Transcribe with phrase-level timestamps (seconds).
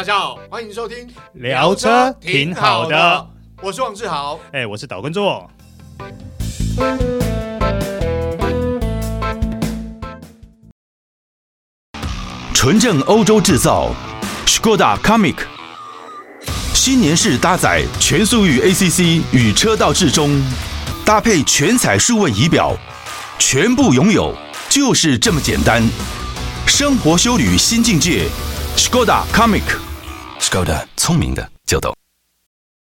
[0.00, 3.26] 大家好，欢迎收听聊车挺好的，
[3.60, 5.46] 我是王志豪，哎，我是岛根座。
[12.54, 13.90] 纯正欧洲制造
[14.46, 15.36] ，Škoda Comic
[16.72, 20.42] 新年式搭载全速域 ACC 与车道智中，
[21.04, 22.74] 搭配全彩数位仪表，
[23.38, 24.34] 全部拥有
[24.70, 25.86] 就是这么简单。
[26.66, 28.26] 生活修旅新境界
[28.78, 29.24] ，Škoda
[30.50, 31.94] Kamiq，Škoda 聪明的就懂。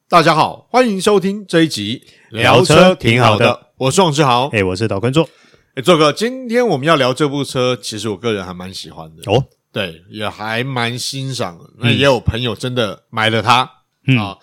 [0.09, 5.27] 大家好，欢迎收听这一集聊车挺好的，我是王志豪，哎，我是导观众。
[5.75, 9.45] 哎，做哥，今天我们要聊这部车，其实我个人还蛮喜欢的哦。
[9.71, 11.70] 对，也还蛮欣赏的。
[11.77, 13.70] 那也有朋友真的买了它、
[14.08, 14.38] 嗯、啊，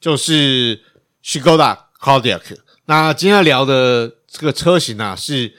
[0.00, 0.80] 就是
[1.24, 2.58] Škoda Kodiaq。
[2.86, 5.52] 那今天要聊的这个车型啊，是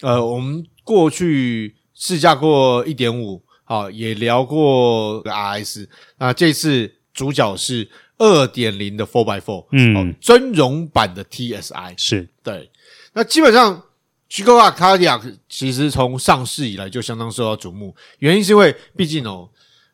[0.00, 5.86] 呃，我们过去试驾过一点五，啊，也聊过 RS。
[6.18, 7.86] 那这次主角是
[8.18, 12.70] 二点零的 Four by Four，嗯，尊荣版的 TSI 是对。
[13.12, 13.82] 那基本上。
[14.28, 19.48] Škoda Kodiaq 其实从上市以来就相当受到瞩目，原因是因为毕竟哦，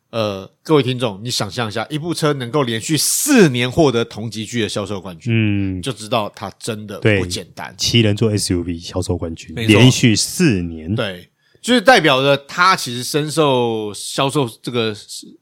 [0.08, 5.30] 呃，各位听众，你想象一下，一部车能够连续四年获得同级距的销售冠军，
[5.78, 7.74] 嗯，就知道它真的不简单。
[7.76, 11.28] 七人座 SUV 销售冠军，连续四年，对，
[11.62, 14.94] 就是代表着它其实深受销售这个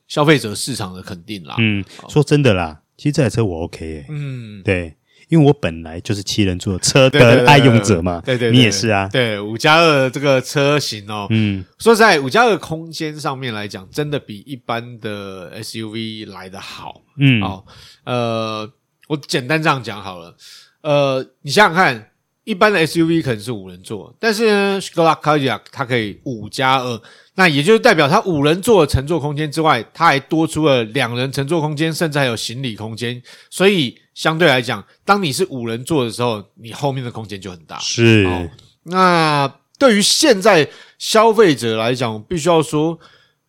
[0.06, 1.56] 消费者市场的肯定啦。
[1.58, 4.94] 嗯，说真的啦，其实这台车我 OK 欸，嗯，对。
[5.28, 17.64] 因为我本来就是七人座车的爱用者嘛，对对，对，对，对，你也是啊，对五加二这个车型哦，嗯，说实在五加二空间上面来讲，真的比一般的 SUV 来的好，嗯，哦，
[18.02, 18.68] 呃，
[19.06, 20.36] 我简单这样讲好了，
[20.80, 22.09] 呃，你想想看，
[22.50, 27.00] 一般的 SUV 可能是五人座，但是呢，Skoda Kodiaq 它可以五加二。
[27.36, 33.22] 那也就是代表它五人座的乘坐空间之外，它还多出了两人乘坐空间，甚至还有行李空间。
[33.50, 37.78] 所以相对来讲，当你是五人座的时候，你后面的空间就很大。
[37.78, 38.24] 是。
[38.26, 38.50] 哦，
[38.82, 40.68] 那对于现在
[40.98, 42.98] 消费者来讲，必须要说，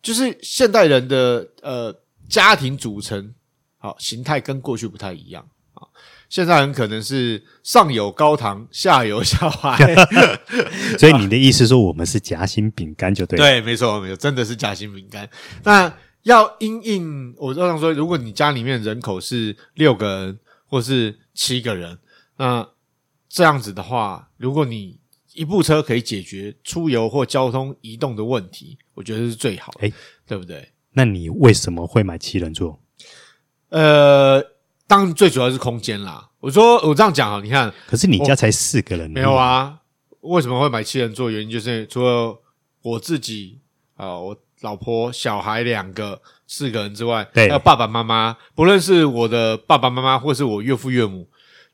[0.00, 1.92] 就是现代人的呃
[2.28, 3.34] 家庭组成，
[3.78, 5.44] 好形态跟过去不太一样。
[6.32, 9.76] 现在很可能是上有高堂，下有小孩，
[10.98, 13.44] 所以你的意思说我们是夹心饼干就对了。
[13.44, 15.28] 对，没错，没错，真的是夹心饼干。
[15.62, 21.98] 那要因应，我就想说，如果你家里面人口是六个人或是七个人，
[22.38, 22.66] 那
[23.28, 24.98] 这样子的话，如果你
[25.34, 29.92] 一部车可以解决出游或交通移动的问题，我觉得是最好的，诶
[30.26, 30.66] 对不对？
[30.94, 32.80] 那你为什么会买七人座？
[33.68, 34.51] 呃。
[34.92, 36.28] 当然最主要是空间啦。
[36.38, 39.78] 我说我这样讲啊，你看，可是你家才四个人，没有啊？
[40.20, 41.30] 为什么会买七人座？
[41.30, 42.38] 原因就是除了
[42.82, 43.58] 我自己
[43.96, 48.36] 啊、呃，我老婆、小孩两个，四个人之外，对，还有爸爸妈妈。
[48.54, 51.26] 不论是我的爸爸妈妈，或是我岳父岳母，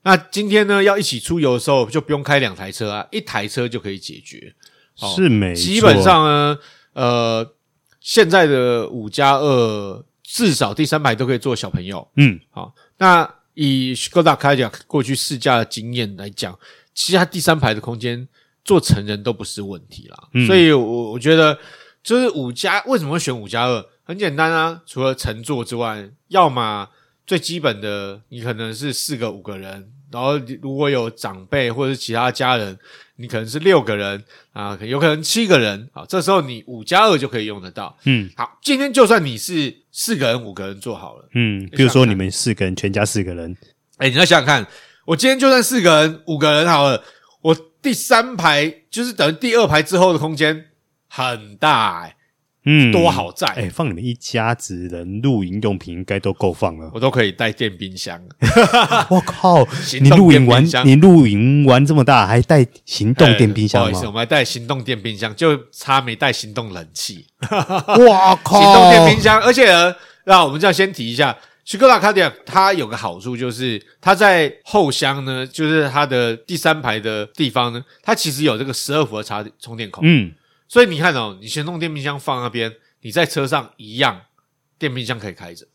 [0.02, 4.54] 那今天呢要一起出游的时候，就不用开两台车啊，一台车就可以解决。
[5.00, 5.56] 哦、是没。
[5.56, 6.58] 基本上呢，
[6.92, 7.52] 呃，
[7.98, 12.06] 现在的五加二，至少第三排都可以坐小朋友。
[12.16, 12.74] 嗯，好。
[12.98, 16.56] 那以 Škoda Kodiaq 过去试驾的经验来讲，
[16.92, 18.28] 其实它第三排的空间
[18.62, 20.28] 坐成人都不是问题啦。
[20.34, 21.58] 嗯、所以我我觉得，
[22.02, 23.82] 就是五加为什么会选五加二？
[24.04, 26.88] 很简单啊，除了乘坐之外，要么
[27.26, 29.90] 最基本的，你可能是四个五个人。
[30.10, 32.78] 然后如果有长辈或者是其他家人，
[33.16, 37.94] 你可能是六个人啊，有可能七个人啊，这时候你五加二就可以用得到。
[38.04, 43.56] 嗯，好，今天就算你是四个人、五个人做好了，嗯，比如说你们四个人，全家四个人，
[43.96, 44.64] 哎，你要想想看，
[45.06, 47.02] 我今天就算四个人、五个人好了，
[47.42, 50.66] 我第三排就是等于第二排之后的空间
[51.08, 52.14] 很大哎。
[52.70, 58.20] 嗯，多好在哎、欸，放你们一家子人露营用品应该都够放了，我都可以带电冰箱。
[59.08, 59.66] 我靠，
[60.02, 67.24] 你露营玩，你露营玩这么大，还带行动电冰箱不好意思，我们还带行动电冰箱，就差没带行动冷气。
[67.50, 69.94] 哇靠，行动电冰箱，而且呢，
[70.26, 71.34] 那我们就要先提一下
[71.66, 80.02] ，Škoda Kodiaq 它有个好处就是它在后箱呢，就是它的第三排的地方呢，它其实有这个十二伏的插充电口。
[80.04, 80.32] 嗯。
[80.68, 84.20] 所以你看哦，你先弄电冰箱放那边，你在车上一样，
[84.78, 85.66] 电冰箱可以开着，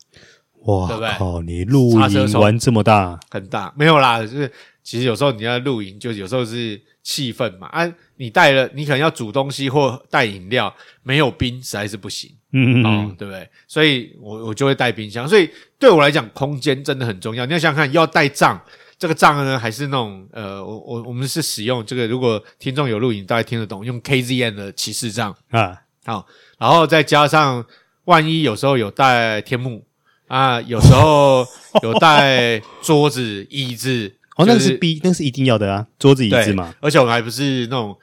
[0.66, 1.08] 哇，对不对？
[1.18, 4.50] 哦，你露营玩这么大，很大，没有啦，就是
[4.82, 7.66] 其实有时候你要露营，就有时候是气氛嘛。
[7.68, 13.48] 啊，你带了，你可能要煮东西或带饮料，没有冰实在是不行，嗯嗯，哦，对不对？
[13.66, 15.28] 所以我我就会带冰箱。
[15.28, 17.44] 所以对我来讲，空间真的很重要。
[17.44, 18.62] 你要想想看，要带帐。
[19.04, 26.26] 这个帐呢，还是那种呃，我我我们是使用这个，如果听众有录影，大家听得懂，用 KZN 的骑士帐啊，好，
[26.58, 27.62] 然后再加上
[28.06, 29.84] 万一有时候有带天幕
[30.26, 31.46] 啊，有时候
[31.84, 36.74] 有带桌子、椅子，哦，那是必，那是一定要的啊，桌子、椅子嘛。
[36.80, 37.94] 而且我们还不是那种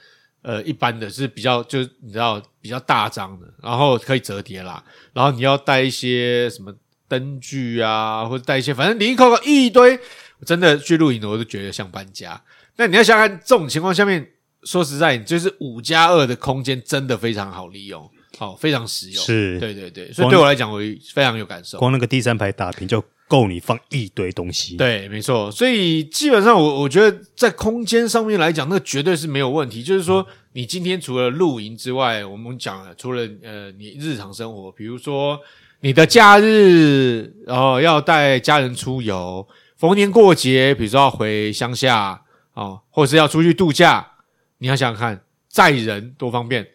[0.43, 4.83] 呃一般的，是比较就是你知道比较大张的，然后可以折叠啦。
[5.13, 6.71] 然后你要带一些什么
[7.07, 9.99] 灯具啊，或者带一些，反正零零扣扣一堆。
[10.45, 12.41] 真的去露营的，我都觉得像搬家。
[12.77, 14.27] 那你要想看这种情况下面，
[14.63, 18.09] 说实在，就是五加二的空间真的非常好利用。
[18.37, 20.79] 好，非常实用，是，对对对，所以对我来讲，我
[21.13, 21.77] 非常有感受。
[21.77, 24.77] 光那个第三排打平就够你放一堆东西。
[24.77, 25.51] 对，没错。
[25.51, 29.83] 所以基本上我，我我觉得在空间上面来讲，那绝对是没有问题。
[29.83, 35.37] 就是说，你今天除了露营之外，我们讲了，除了呃，你日常生活，比如说
[35.81, 39.45] 你的假日，然后要带家人出游，
[39.81, 42.21] 逢年过节，比如说要回乡下
[42.53, 44.11] 哦，或者是要出去度假，
[44.59, 46.67] 你要想想看，载人多方便。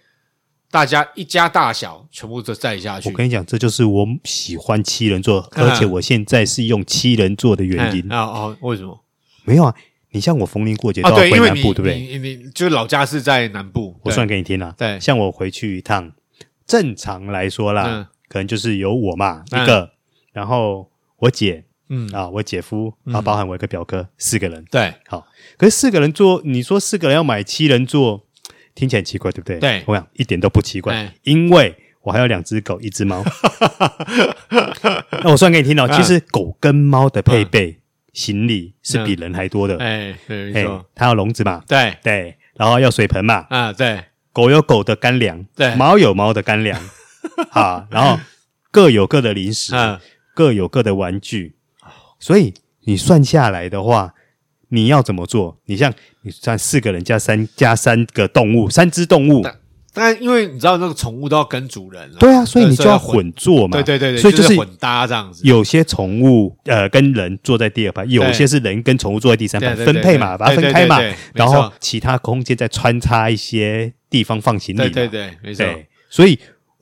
[0.73, 3.09] 大家一家大小全部都载下去。
[3.09, 8.57] 我跟你讲，这就是我喜欢七人座， 而且我现在是用七人座的原因 啊啊！
[8.61, 9.01] 为什么？
[9.45, 9.73] 没有啊，
[10.11, 11.97] 你像我逢年过节都要回南部，对不对？
[11.97, 14.75] 你你就是老家是在南部，我算给你听了。
[14.77, 16.11] 对，像我回去一趟，
[16.67, 19.93] 正常来说啦，可能就是有我嘛一个，
[20.33, 24.65] 然后我姐，嗯啊，我姐夫，啊包含我一个表哥，四个人。
[24.71, 25.27] 对，好。
[25.57, 28.27] 可是四个人坐，你说四个人要买七人座？
[28.75, 29.59] 听起来很奇怪，对不对？
[29.59, 33.25] 对，我想一点都不奇怪，欸、因为我还有两只狗，一只猫。
[35.25, 37.81] 那我算给你听哦，其实狗跟猫的配备、嗯、
[38.13, 39.79] 行李是比人还多的。
[39.79, 41.63] 哎、嗯，没错，它有笼子嘛？
[41.67, 43.47] 对对，然后要水盆嘛？
[43.49, 46.79] 啊，对，狗有狗的干粮，对，猫有猫的干粮，
[47.53, 48.21] 啊，然后
[48.71, 49.99] 各有各的零食，嗯、
[50.35, 51.56] 各有各的玩具，
[52.19, 52.55] 所以
[52.85, 54.15] 你算下来的话。
[54.71, 55.57] 你要怎么做？
[55.67, 59.47] 你像你算四个人加三加三个动物，三只动物。
[59.95, 62.11] 但，因为你知道那个宠物都要跟主人。
[62.19, 63.81] 对啊，所以你就要混坐嘛。
[63.81, 65.41] 对对对对，所以就是混搭这样子。
[65.47, 71.01] 有些宠物呃跟人坐在第二排，有些是人跟宠物坐在第三排，分配嘛，把它分开嘛。
[71.33, 74.79] 然后其他空间再穿插一些地方放行李。
[74.79, 75.65] 对对对，没错。
[76.11, 76.37] 所以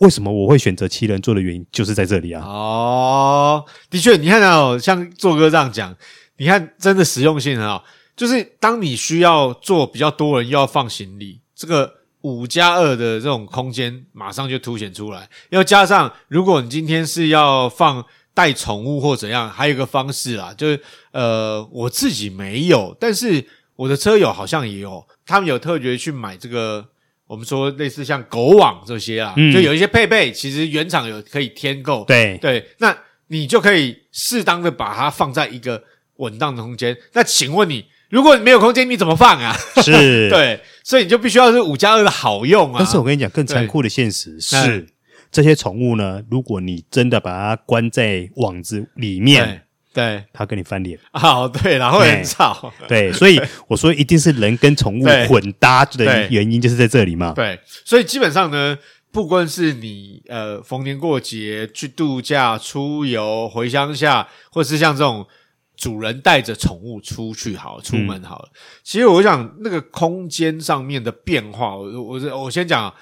[0.05, 2.45] 为什么我会选择七人座的原因，就是在这里啊。
[2.45, 5.97] 哦，的确，你看到像做哥这样讲。
[6.37, 7.83] 你看，真的实用性很好。
[8.15, 11.91] 就是当你需要坐比较多人，又要放行李，这个
[12.21, 15.29] 五加二的这种空间马上就凸显出来。
[15.51, 18.05] 要加上，如果你今天是要放
[18.35, 20.81] 带宠物或怎样，还有一个方式啦，就是
[21.12, 23.47] 呃，我自己没有，但是
[23.77, 26.85] 我的车友好像也有，他们有特别去买这个，
[27.26, 32.05] 我们说类似像狗网这些啊，嗯、就有一些配备，其实原厂有可以添购。
[32.05, 32.97] 对对，那
[33.29, 35.82] 你就可以适当的把它放在一个。
[36.19, 39.53] 稳当的空间，那请问你，如果你没有空间，你怎么放啊？
[39.82, 42.76] 是， 对，所以你就必须要是五加二的好用啊。
[42.79, 44.87] 但是我跟你讲，更残酷的现实是，
[45.32, 49.64] 这些宠物呢，如果你真的把它关在网子里面，
[49.94, 50.99] 对，他跟你翻脸。
[51.12, 52.70] 哦，对，然后很吵。
[52.87, 57.32] 对，所以我说一定是人跟宠物混搭的原因就是在这里嘛。
[57.32, 58.76] 对，所以基本上呢，
[59.11, 65.26] 不管是你呃逢年过节去度假、出游、回乡下，或是像这种。
[65.76, 68.49] 主人带着宠物出去好，出门好了。
[68.55, 72.94] 嗯、其实我想那个空间上面的变化，我我我先讲，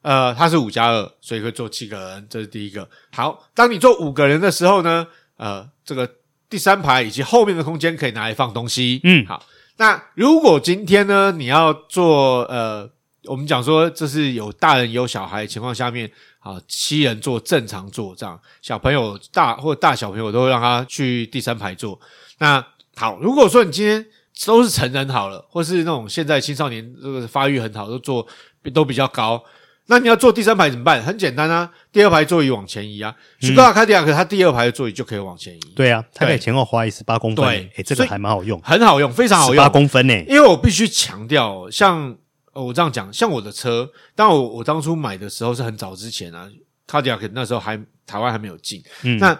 [0.00, 2.88] 呃，它是五加二，所以可以坐七个人，这是第一个。
[3.12, 6.10] 好，当你坐五个人的时候呢，呃，这个
[6.48, 9.00] 第三排以及后面的空间可以拿来放东西。
[9.04, 9.42] 嗯，好。
[9.78, 12.88] 那如果今天呢，你要做呃，
[13.24, 16.10] 我们讲说这是有大人有小孩的情况下面。
[16.38, 21.98] 好，七人坐正常坐这样，小朋友大或大小朋友都会让他去第三排坐。
[22.38, 24.06] 那好，如果说你今天
[24.46, 28.24] 都是成人好了，或是那种现在青少年这个发育很好，都坐
[28.72, 29.42] 都比较高，
[29.86, 31.02] 那你要坐第三排怎么办？
[31.02, 33.14] 很简单啊，第二排座椅往前移啊。
[33.40, 35.60] 雪佛兰卡迪亚克它第二排的座椅就可以往前移。
[35.74, 37.44] 对啊，它可以前后滑移十八公分。
[37.44, 40.14] 对，诶，这个还蛮好用，很好用，非常好用，十八公分呢。
[40.28, 42.16] 因为我必须强调，像。
[42.52, 46.48] 哦，我这样讲，像我的车，当我我当初买的时候是很早之前啊，
[46.86, 47.76] 卡迪亚克那时候还
[48.06, 48.82] 台湾还没有进。
[49.02, 49.38] 嗯，那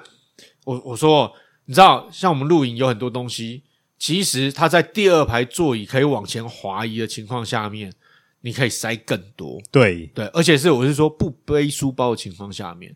[0.64, 1.32] 我我说，
[1.64, 3.62] 你知道，像我们露营有很多东西，
[3.98, 7.90] 其实它在第二排座椅可以往前滑移的情况下面，
[8.40, 9.60] 你可以塞更多。
[9.70, 12.94] 对对，而且是我是说不背书包的情况下面。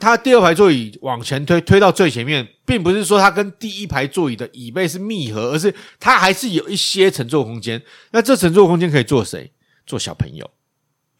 [0.00, 7.80] 它第二排座椅往前推，推到最前面，并不是说它跟第一排座椅的椅背是密合，而是它还是有一些乘坐空间。
[8.10, 9.52] 那这乘坐空间可以坐谁？
[9.86, 10.50] 坐小朋友，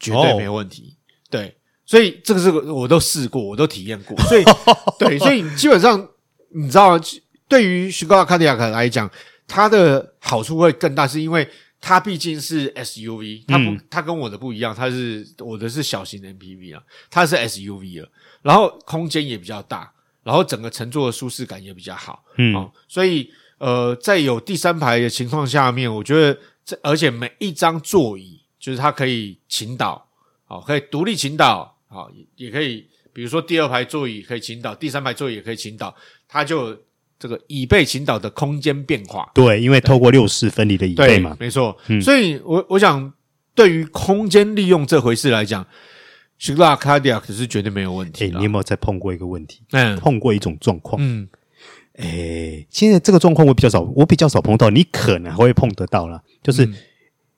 [0.01, 0.83] 绝对没问题。
[0.83, 1.31] Oh.
[1.31, 1.57] 对，
[1.87, 4.19] 所以这个是我都试过，我都体验过。
[4.23, 4.45] 所以，
[4.99, 6.09] 对，所以基本上
[6.49, 6.99] 你知道，
[7.47, 9.09] 对于 Skoda Kodiaq 来讲，
[9.47, 11.49] 它的好处会更大，是因为
[11.87, 18.11] 它毕竟是 SUV，它不，它跟我的不一样，它是我的是小型的 MPV 啊，它是 SUV 了，
[18.41, 30.09] 然后空间也比较大，然后整个乘坐的舒适感也比较好，嗯，哦、所以呃，在有第三排的情况下面，我觉得这而且每一张座椅就是它可以倾倒，
[30.47, 35.95] 好、哦，可以独立倾倒，好、也可以，比如说第二排座椅可以倾倒，第三排座椅也可以倾倒，
[36.27, 36.75] 它就。
[37.25, 41.75] 这个椅背倾倒的空间变化，对，因为透过六四分离的椅背嘛，没错。
[41.87, 43.11] 嗯、所以我，我我想，
[43.55, 45.67] 对于空间利用这回事来讲
[46.39, 48.27] ，Skoda Kodiaq 是绝对没有问题。
[48.27, 49.63] 诶，你有没有再碰过一个问题？
[49.71, 51.01] 嗯，碰过一种状况。
[51.03, 51.27] 嗯，
[51.95, 56.23] 诶，现在这个状况我比较少，我比较少碰到，你可能会碰得到啦。
[56.43, 56.69] 就是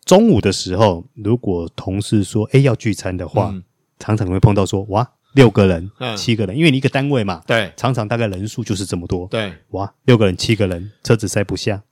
[0.04, 3.62] 中午的时候，如果同事说，诶，要聚餐的话，嗯、
[4.00, 5.12] 常常会碰到说，哇。
[5.36, 11.82] 六个人、嗯、七个人，因为你一个单位嘛，对，常常大概人数就是这么多，对，哇，六个人、七个人，车子塞不下，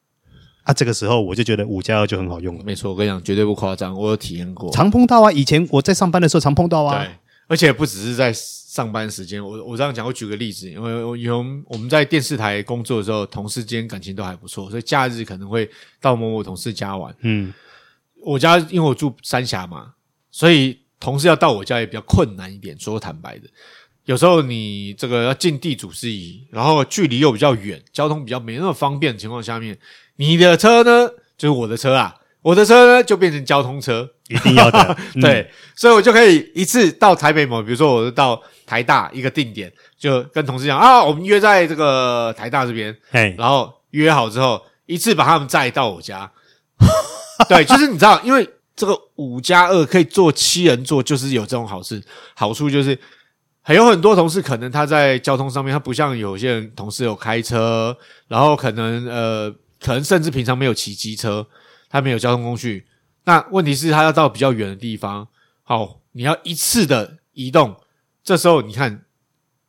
[0.64, 2.64] 啊，这个时候我就觉得五加二就很好用了。
[2.64, 5.30] 没错，我跟你讲，绝对不夸张，我有体验过，常碰到啊。
[5.30, 7.14] 以前我在上班的时候常碰到啊，对，
[7.46, 15.70] 而且不只是在上班时间，我我这样讲，我举个例子，因为我有我们在电视台工作的时候，同事间感情都还不错，所以假日可能会
[16.00, 17.14] 到某某同事家玩。
[17.20, 17.52] 嗯，
[18.22, 19.92] 我家因为我住三峡嘛，
[20.30, 23.42] 所以同事要到我家也比较困难一点，说坦白的。
[24.06, 29.76] 有时候你这个要尽地主之谊，然后距离又比较远，交通比较没那么方便的情况下面，
[30.16, 43.34] 你的车呢，就是我的车啊，我的车呢就变成交通车，一定要的， 对，嗯、所以我就可以一次到台北某，比如说我是到台大一个定点，就跟同事讲啊，我们约在这个台大这边，嘿。
[43.36, 46.30] 然后约好之后，一次把他们载到我家，
[47.48, 52.02] 对，就是你知道，因为这个五加二可以坐七人座，就是有这种好事，
[52.34, 52.98] 好处就是。
[53.66, 57.96] 还有很多同事，可能他在交通上面，他不像有些人同事有开车，
[58.28, 59.50] 然后可能呃，
[59.80, 61.46] 可能甚至平常没有骑机车，
[61.88, 62.84] 他没有交通工具。
[63.24, 65.26] 那问题是，他要到比较远的地方，
[65.62, 67.74] 好，你要一次的移动，
[68.22, 69.04] 这时候你看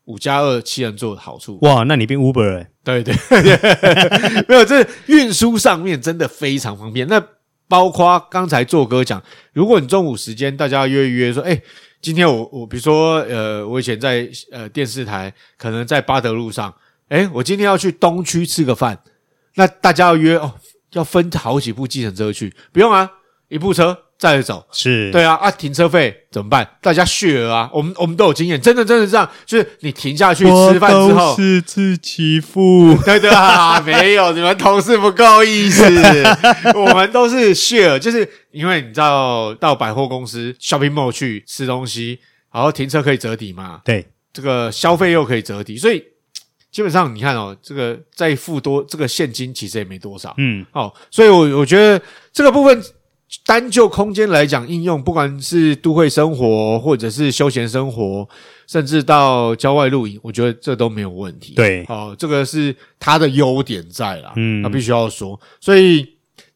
[0.03, 2.67] 五加二七人座的好处，哇，那你变 Uber 欸？
[2.83, 7.07] 对对对， 没有，这运输上面真的非常方便。
[7.07, 7.25] 那
[7.67, 9.21] 包括刚才做哥讲，
[9.53, 11.61] 如果你中午时间大家约一约说，诶
[12.01, 16.73] 今天我我比如说呃，我以前在呃电视台，可能在巴德路上，
[17.09, 18.99] 诶，我今天要去东区吃个饭，
[19.55, 20.53] 那大家要约哦，
[20.91, 23.11] 要分好几部计程车去，不用啊，
[23.47, 24.04] 一部车。
[24.17, 25.51] 再走是对啊啊！
[25.51, 26.67] 停车费怎么办？
[26.81, 27.69] 大家 share 啊！
[27.73, 35.83] 我们我们都有经验，真的真的这样，就是你停下去吃饭之后是自己付， 对对啊，没有你们同事不够意思，
[36.73, 42.17] 我们都是 share，就是因为你知道到百货公司 shopping mall 去吃东西，
[42.53, 43.81] 然后停车可以折抵嘛？
[43.83, 46.01] 对，这个消费又可以折抵，所以
[46.71, 52.81] 基本上你看哦，这个再付多这个现金其实也没多少，嗯，哦，所以我我觉得这个部分。
[53.45, 58.27] 单就空间来讲，应用不管是都会生活，或者是休闲生活，
[58.67, 61.53] 甚至到郊外露营，我觉得这都没有问题。
[61.55, 65.39] 对，哦，这个是它的优点在啦，嗯，那必须要说。
[65.59, 66.07] 所以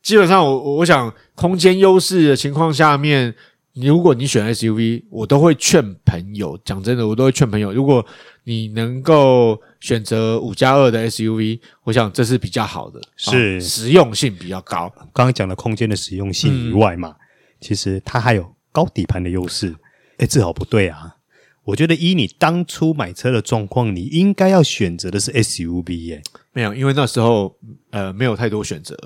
[0.02, 3.36] 基本上我，我我想空间优势的情况下面。
[3.76, 6.60] 如果你选 SUV，我都会劝朋友。
[6.66, 8.06] 讲真的，我都会劝朋友，如果
[8.44, 14.92] 你能够选择五加二的 SUV，我想这是比较好的，是、哦、实用性比较高。
[15.14, 17.16] 刚刚讲了空间的实用性以外嘛，嗯、
[17.62, 19.76] 其实它还有高底盘的优势。
[20.18, 21.16] 哎，这好不对啊！
[21.64, 26.22] 我觉得依你当初买车的状况，你应该要选择的是 SUV 耶。
[26.52, 27.56] 没有，因为那时候
[27.92, 28.98] 呃没有太多选择。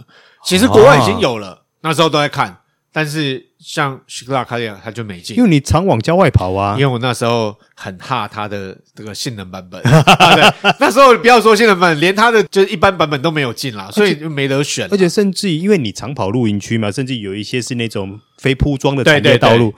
[0.44, 2.58] 其实国外已经有了，啊、那时候都在看。
[2.94, 6.76] 但是像 Skoda Kodiaq 它就没进，因为你常往郊外跑啊。
[6.78, 9.82] 因为我那时候很怕它的这个性能版本，
[10.80, 14.88] 那时候不要说性能版本，连它的就是一般版本都没有进啦，所以就没得选。
[14.92, 19.74] 而且甚至于，因为你常跑露营区嘛，甚至有一些是那种非铺装的产业道路。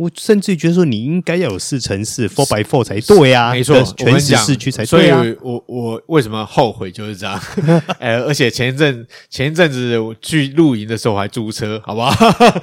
[0.00, 5.18] 我甚至觉得说，你应该要有四乘四 four by four 才对啊，没错，全时市区才对啊。
[5.18, 7.38] 所以我我为什么后悔就是这样？
[8.00, 12.14] 呃，而且前一阵前一阵子我去露营的时候还租车，好不好？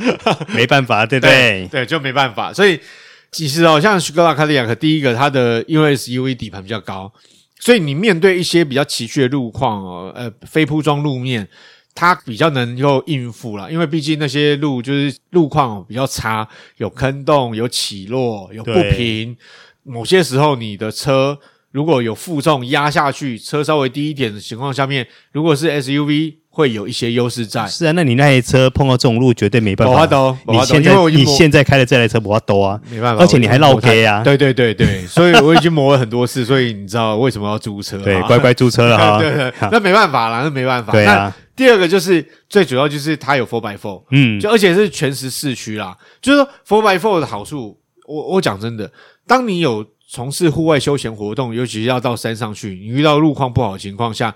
[0.50, 1.68] 没办法，对不对？
[1.72, 2.52] 对，就没办法。
[2.52, 2.80] 所以
[3.32, 7.14] 其实哦，像 Skoda Kodiaq，第一个它的因为 SUV 底盘比较高，
[7.60, 11.48] 所以你面对一些比较崎岖的路况哦，呃，非铺装路面。
[12.00, 19.36] 它比较能够应付啦，因为毕竟那些路就是路况比较差，有坑洞、有起落、有不平。
[19.82, 21.40] 某些时候，你的车
[21.72, 27.68] 如果有负重压下去，车稍微低一点的情况下面，如果是 SUV，会有一些优势在。
[27.68, 29.94] 是啊，那你那台车碰到这种路绝对没办法。
[30.48, 34.24] 你现在你现在开的这台车不要兜啊，没办法，而且你还绕街啊。
[34.24, 38.00] 对对对对， 所以我已经磨了很多次，所以你知道为什么要租车？
[38.00, 39.20] 对，乖乖租车了哈。
[39.22, 40.92] 对对， 那没办法啦，那没办法。
[40.92, 41.32] 对啊。
[41.56, 45.96] 第二个就是最主要就是它有 Four by Four，嗯，就而且是全时四驱啦。
[46.22, 48.92] 就是说 Four by Four 的好处，我我讲真的，
[49.28, 54.34] 当你有从事户外休闲活动，尤其是要到山上去，你遇到路况不好的情况下，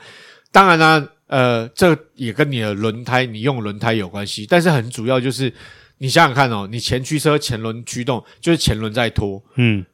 [0.51, 4.45] 当然呢，呃，这也跟你的轮胎，你用轮胎有关系。
[4.47, 5.51] 但是很主要就是
[5.99, 9.85] 你想想看哦，你前驱车前轮驱动就是前轮在拖，嗯，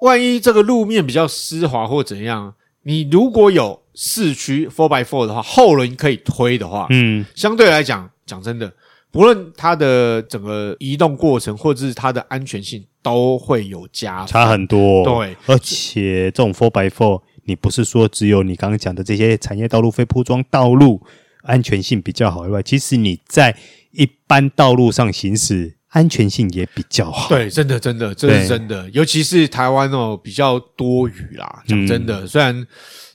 [0.00, 8.72] 万一这个路面比较湿滑或怎样，你如果有四驱 four by four 的话，后轮可以推的话，嗯，相对来讲，讲真的，
[9.10, 15.04] 不论它的整个移动过程，或者是它的安全性，都会有加差很多。
[15.04, 17.20] 对，而且这种 four by four，
[17.50, 21.02] 你不是说只有你刚刚讲的这些产业道路、非铺装道路
[21.42, 23.56] 安全性比较好以外，其实你在
[23.90, 27.28] 一般道路上行驶，安全性也比较好。
[27.28, 28.88] 对，真的，真的，这是真的。
[28.90, 31.62] 尤其是台湾哦，比较多雨啦。
[31.66, 32.66] 讲真的，嗯、虽然。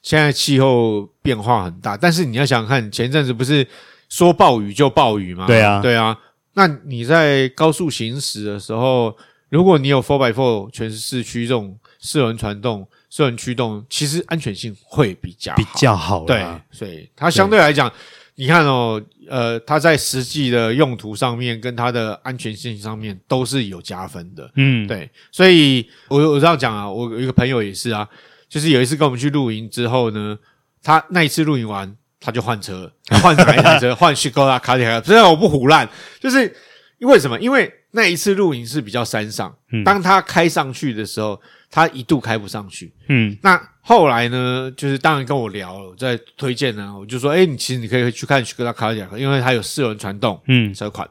[0.05, 3.67] 现在气候变化很大，但是你要想想看，前阵子不是
[4.07, 5.47] 说暴雨就暴雨吗？
[5.47, 6.15] 对啊，对啊。
[6.53, 9.17] 那你在高速行驶的时候，
[9.49, 16.25] 如果你有 four by four 全时四驱这种四轮传动、四轮驱动，其实安全性会比较比较好。
[16.25, 17.89] 对，所以它相对来讲，
[18.35, 24.51] 你看哦，呃，它在实际的用途上面跟它的安全性上面都是有加分的。
[24.55, 25.09] 嗯，对。
[25.31, 28.05] 所以我我这样讲啊，我有一个朋友也是啊。
[28.49, 30.37] 就是有一次跟我们去露营之后呢，
[30.83, 32.91] 他那一次露营完，他就换车，
[33.21, 33.95] 换哪一台车？
[33.95, 35.03] 换 Skoda Kodiaq。
[35.05, 36.51] 虽然我不胡烂，就是因
[36.99, 37.39] 为什么？
[37.39, 42.93] 因为那一次露营是比较山上，嗯，当他开上去的时候，他一度开不上去。
[43.09, 51.09] 嗯，那后来呢，就是当然跟我聊了，在推荐呢，我就说，哎，你其实你可以去看 Skoda Kodiaq，因为它有四轮传动，嗯，车款，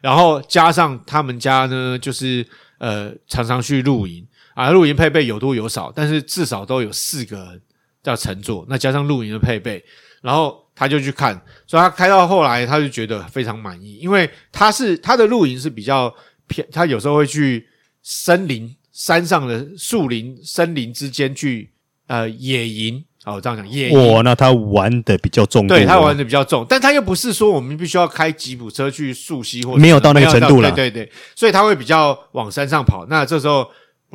[0.00, 2.46] 然后加上他们家呢，就是
[2.78, 4.26] 呃，常常去露营。
[4.54, 7.60] 啊，露营配备有多有少，但是至少都有四个人
[8.04, 9.84] 要乘坐，那加上露营的配备，
[10.22, 11.34] 然后他就去看，
[11.66, 16.14] 所以他开到后来他就觉得非常满意，因为他是他的露营是比较
[16.46, 17.66] 偏，他有时候会去
[18.02, 21.72] 森林山上的树林森林之间去
[22.08, 24.12] 呃野营，哦这样讲野营。
[24.12, 33.66] 哇，那他玩的比较重，对他玩的比较重，但他又不是说我们必须要开吉普车去溯溪或没有到那个程度了，对对对，所以他会比较往山上跑，那这时候。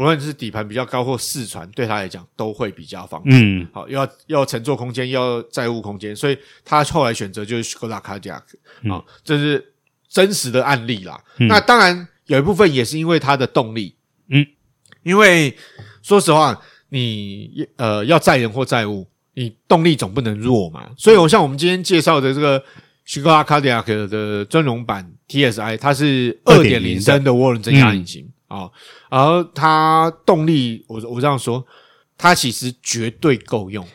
[0.01, 3.37] 无论是底盘比较高或四传，对他来讲都会比较方便。
[3.39, 6.35] 嗯，好，又要又要乘坐空间，又要载物空间，所以
[6.65, 8.41] 他后来选择就是 Skoda Kodiaq
[8.91, 9.73] 啊，这是
[10.09, 11.23] 真实的案例啦。
[11.37, 13.95] 嗯、那当然有一部分也是因为它的动力。
[14.29, 14.43] 嗯，
[15.03, 15.55] 因为
[16.01, 16.59] 说实话，
[16.89, 20.89] 你呃要载人或载物，你动力总不能弱嘛。
[20.97, 22.59] 所以我像我们今天介绍的这个
[23.07, 28.23] Skoda Kodiaq 的尊荣版 TSI，它是二点零升的涡轮增压引擎。
[28.23, 28.71] 嗯啊、哦，
[29.09, 31.65] 而它动力，我我这样说，
[32.17, 33.87] 它其实绝对够用。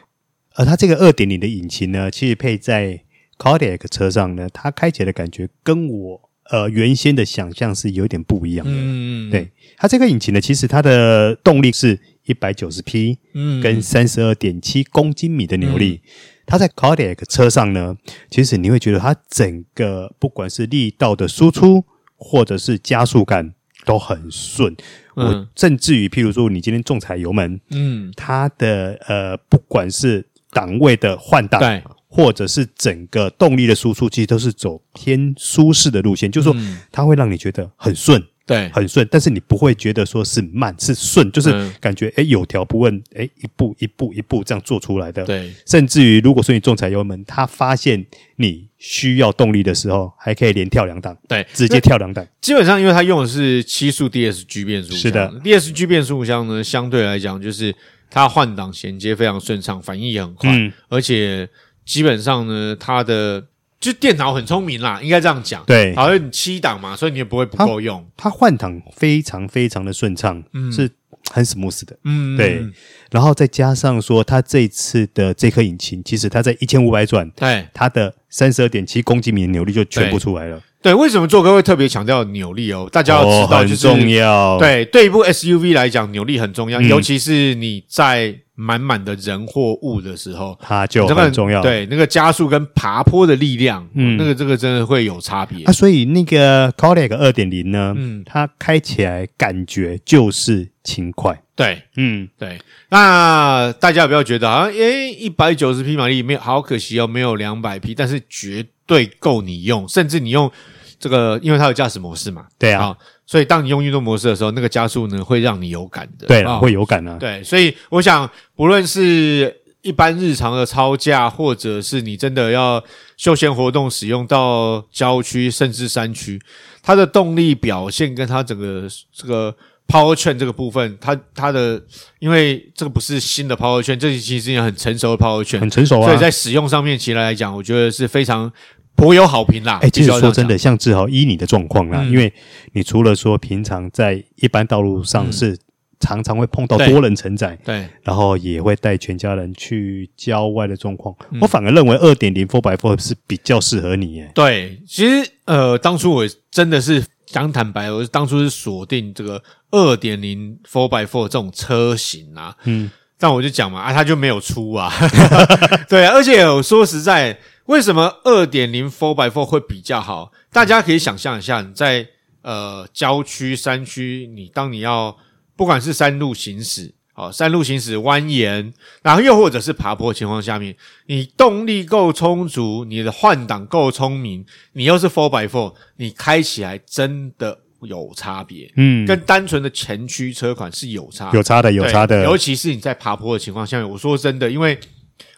[0.54, 3.02] 而它这个二点零的引擎呢，其实配在
[3.36, 8.72] Kodiaq 车上呢，它开起来的感觉跟我呃原先的想象是有点不一样的。
[8.74, 16.00] 嗯，对，它这个引擎呢，其实它的动力是一百九十匹，嗯，跟三十二点七公斤米的扭力。
[16.02, 16.08] 嗯、
[16.46, 17.94] 它在 Kodiaq 车上呢，
[18.30, 21.84] 其实你会觉得它整个不管是力道的输出，
[22.16, 23.52] 或者是加速感。
[23.86, 24.76] 都很顺，
[25.14, 38.22] 我甚至于，譬如说，你今天重踩油门，嗯，它的呃，不管是档位的换挡，对，或者是整个动力的输出，其实都是走偏舒适的路线，就是说，它会让你觉得很顺。
[38.44, 45.24] 对，很顺，但是你不会觉得说是慢，是顺，就是感觉哎、嗯，有条不紊，哎，一步一步一步这样做出来的。
[45.24, 52.26] 对，甚至于如果说你重踩油门，他发现你需要动力的时候，还可以连跳两档，对，直接跳两档。
[52.40, 57.74] 基本上，因为它用的是七速 DSG 变速箱，是的，DSG 变速箱呢，相对来讲就是
[58.10, 61.48] 它换挡衔接非常顺畅，反应也很快，嗯、而且
[61.84, 63.46] 基本上呢，它的。
[63.78, 65.62] 就电脑很聪明啦，应该这样讲。
[65.66, 68.04] 对，好像你七档嘛，所以你也不会不够用。
[68.16, 70.90] 它换挡非常非常的顺畅，嗯，是
[71.30, 71.96] 很 smooth 的。
[72.04, 72.66] 嗯，对。
[73.10, 80.60] 然后再加上说，它这次的这颗引擎，其实它在一千五百转，对，它的三十二点七公斤米的扭力就全部出来了。
[80.82, 82.88] 对，为什么做哥会特别强调扭力哦？
[82.92, 84.58] 大家要知道，就是、哦、很重要。
[84.58, 91.60] 对，对一部 SUV 来讲，扭力很重要，嗯、尤其是你在满满的人或物的时候，它就很重要。
[91.60, 95.64] 对，那个加速跟爬坡的力量，嗯，那个这个真的会有差别。
[95.64, 101.40] 啊，所以那个 Colec 二点零呢，嗯，它开起来感觉就是轻快。
[101.56, 102.60] 对，嗯，对。
[102.90, 110.52] 那大家不要觉得啊，诶，一百九十匹马力没有，好可惜哦，没有两百匹，但是绝对够你用，甚至你用
[111.00, 117.16] 这个，因为它有驾驶模式嘛，对啊，所以当你用运动模式的时候，那个加速呢会让你有感的，对啊，会有感啊。
[117.18, 122.84] 对，所以我想，不论是一般日常的操驾，或者是你真的要
[123.16, 126.38] 休闲活动使用到郊区甚至山区，
[126.82, 129.56] 它的动力表现跟它整个这个。
[129.88, 131.80] Powertrain 这个部分，它它的，
[132.18, 136.06] 因为这个不是新的 Powertrain，这其实也很成熟的 Powertrain，很成熟啊。
[136.06, 138.52] 所以在使用上面，其实来讲，我觉得是非常
[138.96, 139.74] 颇有好评啦。
[139.74, 142.32] 哎、欸，其实说真的，像志豪依你的状况啦，嗯、因为
[142.72, 145.56] 你除了说平常在一般道路上是
[146.00, 154.32] 常常会碰到多人承载，对，然后也会带全家人去郊外的状况，嗯、我反而认为二点零 Four by Four 是比较适合你耶。
[154.34, 157.04] 对，其实呃，当初我真的是。
[157.26, 164.92] 讲坦白，我当初是锁定这个二点零 Four by Four 这种车型啊，嗯，但我就讲嘛，啊，它就没有出啊，
[165.88, 170.32] 对啊，而且我说实在，为什么二点零 Four by Four 会比较好？
[170.52, 172.08] 大家可以想象一下，你在
[172.42, 175.16] 呃郊区、山区，你当你要
[175.56, 176.94] 不管是山路行驶。
[177.16, 180.76] 好，山路行驶蜿蜒，然后又或者是爬坡的情况下面，
[181.06, 194.78] 你动力够充足，你的换挡够聪明，你又是 four by four，你开起来真的有差别，嗯，跟单纯的前驱车款是有差，有差的，有差的，尤其是你在爬坡的情况下面，我说真的，因为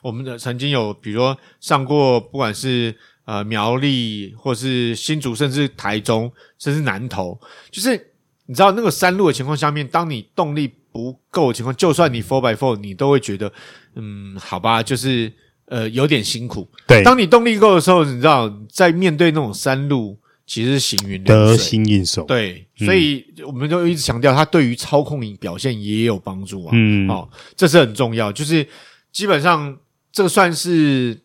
[0.03, 2.93] 我们的曾经有，比如说上过，不管是
[3.25, 7.39] 呃苗栗，或是新竹，甚至台中，甚至南投，
[7.71, 8.13] 就是
[8.47, 13.53] 你知道那个山路的情况下面，当你动力不够的情况，就算你 four by four，你都会觉得，
[13.95, 15.33] 嗯，好吧，就是
[15.67, 16.67] 呃有点辛苦。
[16.87, 22.25] 对，当你动力够的时候，你知道，在面对那种山路，其实是行云得心应手。
[22.25, 26.71] 对，所以我们就一直强调，它对于操控表现也有帮助啊。
[26.73, 28.33] 嗯，哦，这是很重要。
[28.33, 28.67] 就是
[29.13, 29.79] 基本上，
[30.11, 31.21] 这算是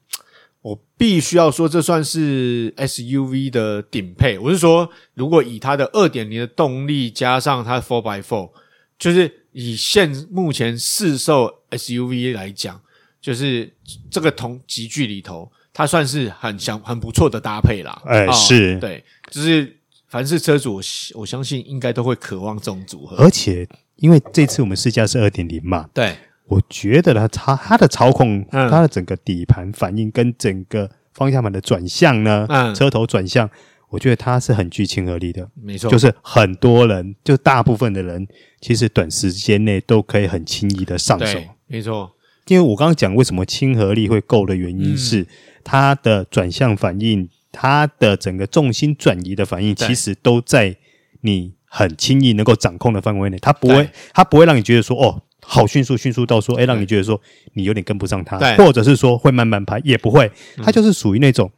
[0.62, 4.38] 我必须要说，这算是 SUV 的顶配。
[4.38, 8.52] 我是说，如果以它的二点零的动力加上它的 four by four，
[8.99, 9.39] 就是。
[9.53, 12.81] 以现目前市售 SUV 来讲，
[13.21, 13.71] 就是
[14.11, 18.01] 这个同级距里头，它算是很相很不错的搭配啦。
[18.05, 20.81] 哎、欸，哦、是对，就是凡是车主，我
[21.15, 23.15] 我相信应该都会渴望这种组合。
[23.17, 33.49] 而且，因为这次我们试驾是二点零嘛，对，我觉得它它它的操控，嗯、它的整个底盘反应跟整个方向盘的转向呢，嗯，车头转向。
[33.93, 38.27] 我觉得它是很具亲和力的，没错，就是很多人，就大部分的人，
[38.60, 42.12] 其实短时间内都可以很轻易的上手，没错。
[42.47, 45.27] 因为我刚刚讲为什么亲和力会够的原因是，
[45.63, 50.75] 它的转向反应，它的整个重心转移的反应，其实都在
[51.21, 57.21] 你很轻易能够掌控的范围内，它不会，它不会让你觉得说，哦，好迅速，迅速到说，诶，让你觉得说
[57.53, 60.32] 你有点跟不上它，或者是说会慢慢拍，也不会，
[60.63, 61.51] 它就是属于那种。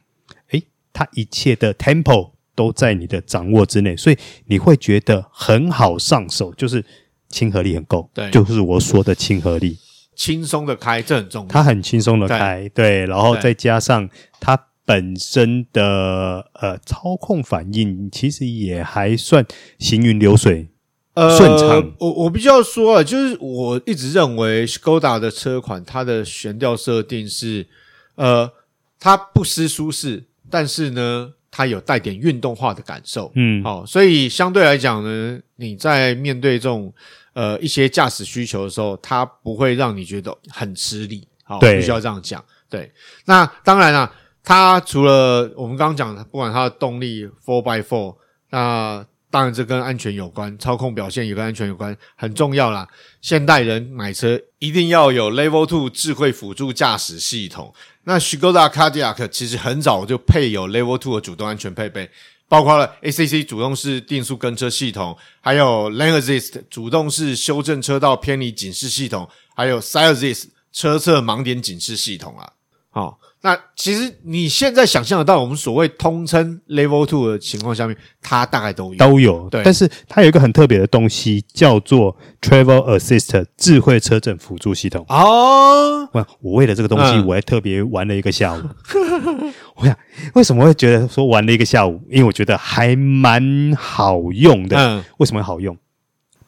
[0.96, 6.82] 它一切的 tempo 都在你的掌握之内，所以你会觉得很好上手，就是
[7.28, 9.76] 亲和力很够，对，就是我说的亲和力，
[10.14, 11.48] 轻松的开，这很重要。
[11.50, 14.08] 它很轻松的开，对，对，然后再加上
[14.40, 19.44] 它本身的呃操控反应，其实也还算
[19.78, 20.70] 行云流水，
[21.12, 21.92] 呃，顺畅。
[21.98, 27.66] 我我必须要说啊，就是我一直认为 Skoda 的车款，它的悬吊设定是
[28.14, 28.50] 呃，
[28.98, 30.24] 它不失舒适。
[30.50, 36.92] 但是呢，它有带点运动化的感受，嗯，好、哦，所以相对来讲呢，你在面对这种
[37.32, 42.92] 呃一些驾驶需求的时候，它不会让你觉得很吃力，好、哦，必须要这样讲，对。
[43.24, 44.12] 那当然啦，
[44.44, 48.16] 它除了我们刚刚讲的，不管它的动力 four by four，
[48.50, 52.86] 那当然这跟安全有关，操控表现也跟安全有关，很重要啦。
[53.20, 57.74] 现代人买车一定要有 Level Two 智慧辅助驾驶系统。
[58.08, 62.08] 那 Skoda Cardiac 其实很早就配有 Level Two 的主动安全配备，
[62.48, 72.52] 包括了 ACC 主动式定速跟车系统，还有 Lane Assist 主动式修正车道偏离警示系统，还有 Side Assist 车侧盲点警示系统啊。
[72.90, 73.18] 好。
[73.42, 79.48] 那其实你现在想象得到，我们所谓通称 Level Two 的情况下面，它大概都有都有。
[79.50, 85.04] 对，但是它有一个很特别的东西，叫做 Travel Assist 智慧车阵辅助系统。
[85.08, 88.58] 哦，我我为了这个东西，我还特别玩了一个下午。
[88.58, 89.96] 嗯、 我想
[90.34, 92.00] 为什么会觉得说玩了一个下午？
[92.10, 94.76] 因为我觉得还蛮好用的。
[94.76, 95.76] 嗯，为什么好用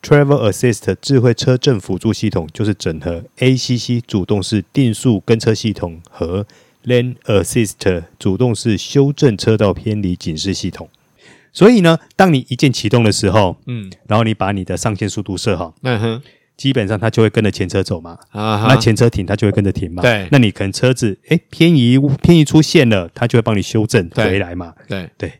[0.03, 6.45] ？Travel Assist 智慧车阵辅助系统就是整合 ACC 主动式定速跟车系统和
[6.89, 10.89] Lane Assist 主动式修正车道偏离警示系统，
[11.53, 16.23] 所以呢，当你一键启动的时候，嗯，然后你把你的上限速度设好，嗯哼，
[16.57, 18.19] 基本上它就会跟着前车走嘛。
[18.31, 20.03] 啊，那前车停，它就会跟着停嘛。
[20.03, 24.75] 对，那你可能车子诶偏移偏移出现了，它就会帮你修正回来嘛。
[24.89, 25.33] 对对。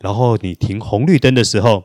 [0.00, 1.84] 然后你停红绿灯的时候，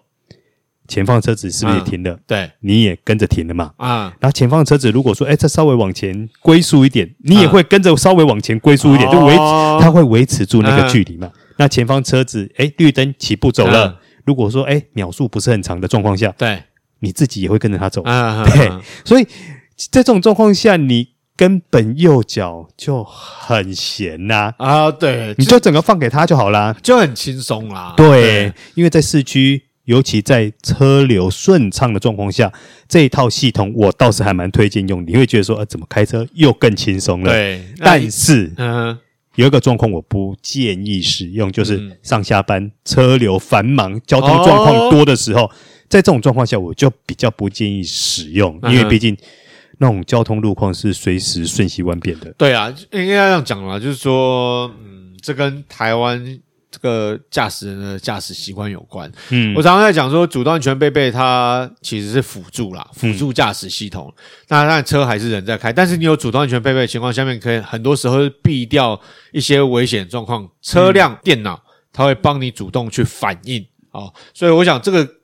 [0.87, 2.17] 前方车子是不是也停了？
[2.25, 3.71] 对，你也跟着停了嘛。
[3.77, 11.29] 啊，然后前方车子如果说诶再稍微往前龟速一点，你也会跟着稍微往前龟速一点，就维它会维持住那个距离嘛。
[11.57, 16.63] 那前方车子诶绿灯起步走了，如果说诶秒数不是很长的状况下，对。
[16.99, 19.23] 你自己也会跟着他走，啊、对，啊、所以
[19.91, 27.93] 在这种状况下，你根本右脚就很闲呐啊，啊，对，你就整个放给他就好啦，就很轻松啦。
[27.95, 32.53] 对，对因为在市区，尤其在车流顺畅的状况下，
[32.87, 35.03] 这一套系统我倒是还蛮推荐用。
[35.07, 37.31] 你会觉得说，呃，怎么开车又更轻松了？
[37.31, 38.97] 对，但是，嗯，
[39.35, 45.45] 有一个状况我不建议使用，就是上下班车流繁忙、交通状况多的时候。
[45.45, 45.51] 哦
[45.89, 49.15] 在这种状况下，我就比较不建议使用，因为毕竟
[49.77, 52.29] 那种交通路况是随时瞬息万变的。
[52.37, 56.21] 对啊，应该这样讲啦，就是说，嗯，这跟台湾
[56.77, 59.11] 这个驾驶人的驾驶习惯有关。
[59.29, 64.13] 嗯，我常常在讲说，主动安全配备它其实是辅助啦，辅助驾驶系统。
[64.15, 68.99] 嗯、那当然车还是人在开，但是你有主动安全配备的情况下面，可以很多时候避掉
[69.31, 70.47] 一些危险状况。
[70.61, 75.15] 车辆、嗯、电脑它会帮你主动去反应哦，所以我想这个。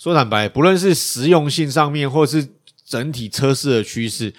[0.00, 2.50] 说坦白，不论是实用性上面，或是
[2.86, 4.32] 整体车市的趋势，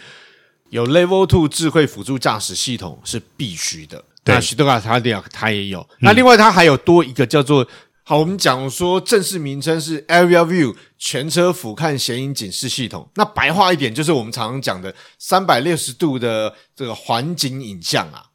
[0.69, 4.01] 有 Level Two 智慧辅助驾驶系统是必须的。
[4.29, 5.81] 对那许多卡塔利亚它也有。
[5.81, 7.67] 嗯、那另外它还有多一个叫做，
[8.03, 13.09] 好，我们讲说正式名称是 Area View 全车俯瞰显影警示系统。
[13.15, 18.25] 那白话一点就是我们常常讲的三百六十度的这个环景影像啊。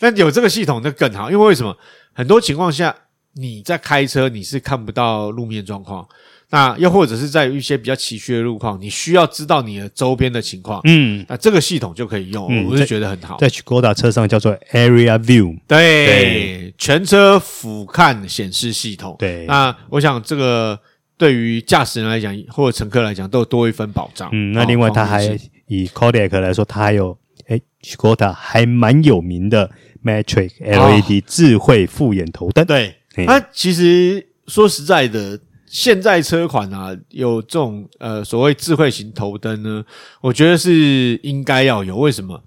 [0.00, 1.76] 那有这个系统就更好，因为为什么？
[2.12, 2.94] 很多情况下
[3.34, 6.06] 你在开车你是看不到路面状况。
[6.54, 13.38] 那又或者是在一些比较崎岖的路况，你需要知道你的周边的情况，嗯，那这个系统就可以用，嗯、我是觉得很好。
[13.38, 19.16] 在 Skoda 车上叫做 Area View，对，对全车俯瞰显示系统。
[19.18, 20.78] 对，那我想这个
[21.16, 24.28] 对于驾驶人来讲或者乘客来讲都有多一份保障。
[24.34, 25.24] 嗯，那另外它还
[25.68, 27.16] 以 Kodiaq 来说，它还有
[27.48, 29.70] 诶 Škoda 还蛮有名的
[30.04, 32.62] Matrix LED 智慧复眼头灯。
[32.62, 35.40] 哦、对，它其实说实在的。
[35.72, 39.82] 现在车款啊，有这种呃所谓智慧型头灯呢，
[40.20, 41.96] 我觉得是应该要有。
[41.96, 42.44] 为什么？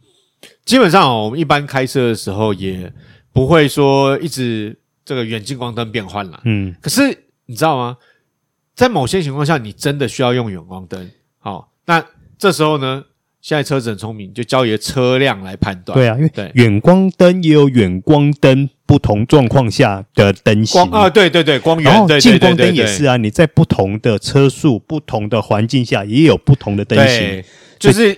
[0.63, 2.93] 基本上我们一般开车的时候也
[3.33, 6.39] 不会说一直这个远近光灯变换了。
[6.45, 6.75] 嗯。
[6.79, 7.01] 可是
[7.47, 7.97] 你知道吗？
[8.75, 11.09] 在某些情况下，你真的需要用远光灯。
[11.39, 12.05] 好，那
[12.37, 13.03] 这时候呢？
[13.45, 15.95] 现在车子很聪明，就交由车辆来判断。
[15.95, 22.19] 对啊，因为远光灯也有远光灯不同状况下的灯型啊，对对对，光源。
[22.19, 27.43] 近光灯也是啊，你在不同的车速、不同的环境下，也有不同的灯型，
[27.77, 28.17] 就是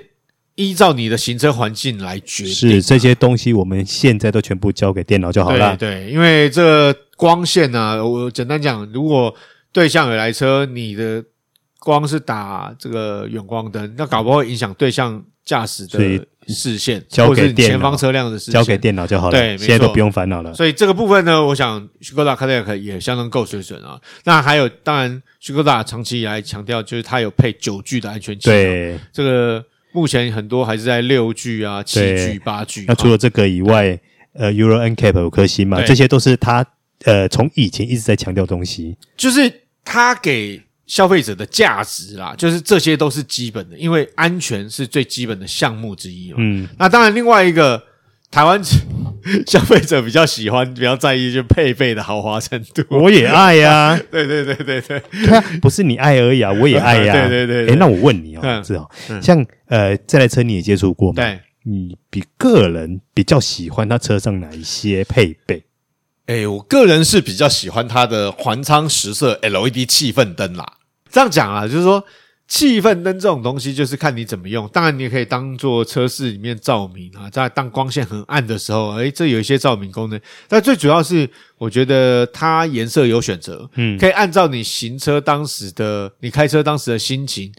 [0.56, 2.54] 依照你的行车环境来决定。
[2.54, 5.76] 是这些东西，我们现在都全部交给电脑就好了。
[5.76, 9.36] 对，对，因为这个光线呢、啊，我简单讲，如果
[9.74, 11.22] 对向有来车，你的。
[11.88, 15.98] 光是打这个远光灯，那搞不好会影响对象驾驶的
[16.50, 19.32] 视线，或者是前方车辆的视线，交给电脑就好了。
[19.32, 20.54] 对，现在都不用烦恼了。
[20.54, 23.98] 所以这个部分呢，我想 Škoda Kodiaq 也相当够水准啊。
[24.26, 28.60] 那还有，当然 Škoda 长期以来强调就是它有配九 G 的安全气囊。
[28.60, 32.84] 对，这个目前很多还是在六 G 啊、七 G、八 G。
[32.86, 33.98] 那除了这个以外，
[34.34, 36.66] 呃，Euro NCAP 五颗星嘛，这些都是它
[37.06, 40.67] 呃从以前一直在强调的东西，就是它给。
[40.88, 46.38] 消费者的价值啦，就是这些都是基本的，因为安全是最基本的项目之一嘛。
[46.40, 47.84] 嗯，那当然，另外一个
[48.32, 48.60] 台湾
[49.46, 52.84] 消费者比较喜欢、比较在意，就配备的豪华程度。
[52.90, 55.02] 我也爱呀、啊， 对对对对对，
[55.60, 57.28] 不是你爱而已啊，我也爱呀、啊。
[57.28, 58.90] 对对对，哎，那我问你哦，是哦，
[59.22, 61.16] 像呃这台车你也接触过吗？
[61.22, 65.66] 对，你比个人比较喜欢它车上哪一些配备？
[66.28, 70.66] 诶，我个人是比较喜欢它的环舱十色 LED 气氛灯啦。
[71.12, 72.04] 这样讲啊，就是说
[72.48, 74.66] 气氛灯这种东西，就是看你怎么用。
[74.70, 80.18] 当然，你也可以当做车室里面照明啊，在当光线很暗的时候，诶，这有一些照明功能。
[80.48, 87.52] 但最主要是，我觉得它颜色有选择，嗯，可以按照你行车当时的、你开车当时的心情，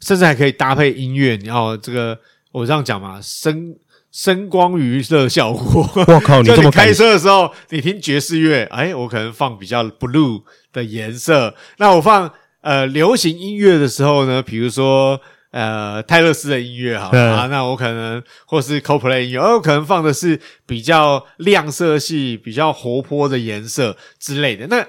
[0.00, 1.36] 甚至还可以搭配音乐。
[1.36, 2.18] 然后这个
[2.52, 3.74] 我这样讲嘛，声
[4.12, 5.90] 声光娱乐效果。
[6.06, 12.30] 我靠，你这么开车的时候，你听爵士乐，诶，我可能放比较 blue 的颜色，那我放。
[12.64, 24.66] 呃，流行音乐的时候呢，比如说呃泰勒斯的音乐哈啊，那我可能或是 Coldplay 音乐，哦，可能放的是比较亮色系、比较活泼的颜色之类的。
[24.68, 24.82] 那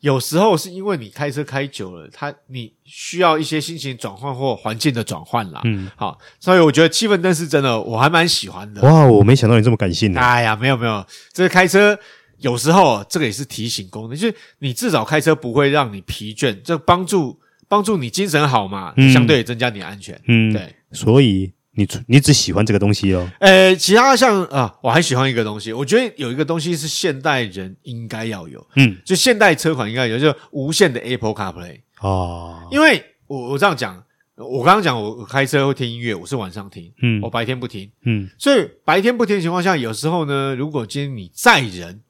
[0.00, 5.60] 有时候是因为你开车开久了，它你需要一些心情转换或环境的转换啦。
[5.64, 8.80] 嗯，好，所以我觉得气氛灯是真的，我还蛮喜欢的。
[8.80, 10.20] 哇，我没想到你这么感性呢。
[10.22, 11.04] 哎呀，没有没有，
[11.34, 11.98] 这个开车
[12.40, 20.20] 有时候这个也是提醒功能，就是你至少开车不会让你疲倦，这帮助帮助你精神好嘛，嗯、相对也增加你的安全。
[20.26, 21.52] 嗯，对，所以。
[21.72, 23.26] 你你只喜欢这个东西哦？
[23.38, 32.66] 呃，其他像啊，我还喜欢一个东西，我觉得有一个东西是现代人应该要有，嗯，就现代车款应该有，就是无线的 Apple CarPlay 哦。
[32.72, 34.02] 因为我我这样讲，
[34.34, 42.00] 我刚刚讲我开车会听音乐，我是晚上听，嗯，我白天不听，嗯，所以白天不听的情况下，有时候呢，如果今天你载人，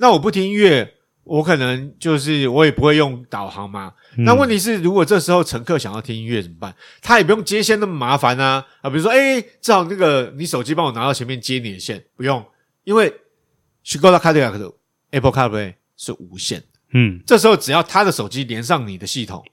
[0.00, 0.94] 那我不听音乐。
[1.22, 3.92] 我可能就是我也不会用导航嘛。
[4.18, 6.74] 嗯、那问题是，如果这时候乘客想要听音乐怎么办？
[7.00, 8.90] 他也不用接线那么麻烦啊啊！
[8.90, 12.44] 比如说，哎，正好那个你手机帮我拿到前面接你的线，不用，
[12.82, 13.14] 因为
[13.84, 14.72] Skoda Kodiaq 的
[15.10, 16.64] Apple CarPlay 是无线。
[16.94, 19.44] 嗯，这时候只要他的手机连上你的系统，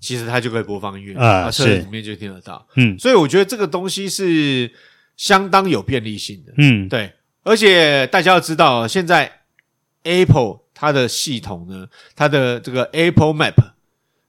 [0.00, 2.66] 其实他就可以播放音乐啊，车里面就听得到。
[2.74, 4.68] 嗯，所以我觉得这个东西是
[5.16, 6.52] 相当有便利性的。
[6.56, 7.12] 嗯，对，
[7.44, 9.30] 而且大家要知道，现在
[10.04, 13.54] Apple 它的系统呢，它的这个 Apple Map，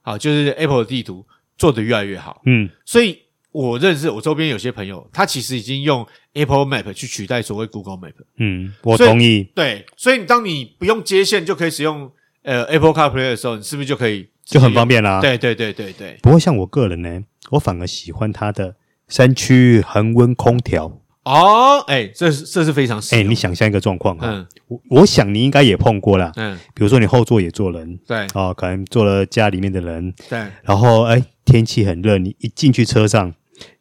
[0.02, 2.42] 好，就是 Apple 的地图做得越来越好。
[2.46, 3.18] 嗯，所以
[3.52, 8.14] 我认识我周边有些朋友，他其实已经用 Apple Map 去取代所谓 Google Map。
[8.38, 9.44] 嗯，我同意。
[9.54, 12.10] 对，所以当你不用接线就可以使用
[12.42, 15.20] 呃 Apple CarPlay 的时候，你是不是就可以就很方便啦？
[15.20, 16.18] 对对对对对。
[16.22, 18.76] 不过像我个人呢，我反而喜欢它的
[19.08, 21.00] 山区恒温空调。
[21.24, 22.98] 哦，哎、欸，这是这是非常。
[22.98, 33.32] 哎、欸，你想象一个状况哈，嗯，我我想你应该也碰过啦，嗯，比如说你后座也坐人，对，哦，可能坐了家里面的人，对，然后哎，天气很热，你一进去车上，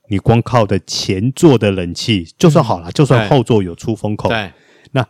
[0.09, 4.51] 你光靠的前座的冷气就算好了，嗯、就算后座有出风口，对，
[4.91, 5.05] 那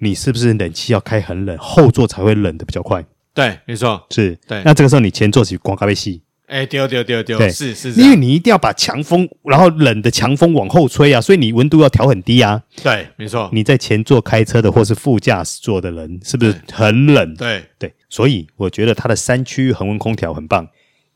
[0.00, 3.04] 你是不是冷气要开很冷，后座才会冷的比较快？
[3.32, 6.22] 对，没错，是，对，那这个时候你前座是光咖啡细。
[6.48, 12.62] 哎，丢丢丢丢，对，是是，因为你一定要把强风，然后冷的强风往后吹啊，所以你温度要调很低啊。
[12.82, 13.50] 对，没错。
[13.52, 17.34] 你在前座开车的或是副驾驶座的人，是不是很冷？
[17.36, 20.66] 对对，所以我觉得它的三区恒温空调很棒。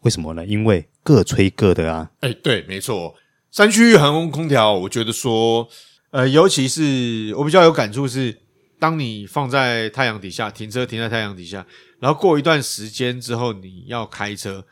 [0.00, 0.44] 为什么呢？
[0.44, 2.10] 因为各吹各的啊。
[2.20, 3.14] 哎，对，没错。
[3.50, 5.66] 三区恒温空调，我觉得说，
[6.10, 8.36] 呃，尤其是我比较有感触是，
[8.78, 11.64] 当你放在太阳底下停车，停在太阳底下，
[12.00, 14.62] 然后过一段时间之后，你要开车。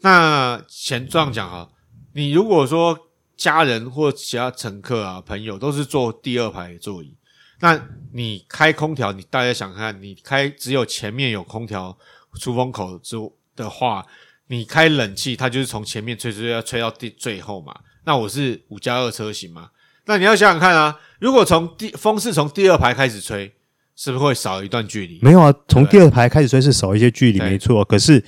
[0.00, 1.68] 那前这样讲哈，
[2.12, 2.96] 你如果说
[3.36, 7.14] 家人或其他乘客啊、朋友都是坐第二排座椅，
[7.60, 7.80] 那
[8.12, 11.96] 你开空调，你大家想看，你开只有前面有空调
[12.40, 13.16] 出风口之
[13.56, 14.06] 的话，
[14.48, 17.74] 你开冷气，它就是从前面吹吹要吹到第最后嘛。
[18.04, 19.70] 那我是五加二车型嘛，
[20.04, 23.52] 那你要想想看啊，如果从第风是从第二排开始吹，
[23.96, 25.18] 是不是会少一段距离？
[25.20, 28.24] 没有啊，从第二排开始吹是少一些距离，没错，可是。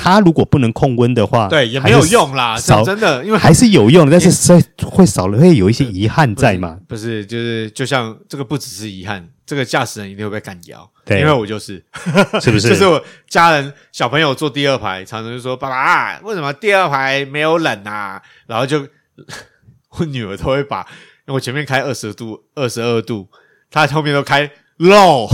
[0.00, 2.56] 它如果不能控温的话，对，也没有用啦。
[2.56, 6.78] 少真的，因为还是有用的，但是所以会少了，会有一些遗憾在嘛。
[6.86, 10.88] 不是，就是就像这个，不只是遗憾，这个驾驶人一定会被干掉。
[11.04, 11.84] 对，因为我就是，
[12.40, 12.68] 是不是？
[12.70, 18.86] 就是我家人小朋友坐第二排，常常就说：“爸爸，为什么第二排没有冷啊？”然后就
[19.98, 20.80] 我女儿都会把，
[21.26, 23.28] 因为我前面开二十度、二十二度，
[23.68, 24.48] 她后面都开。
[24.78, 25.28] Low，